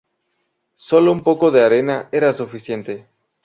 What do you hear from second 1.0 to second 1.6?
un poco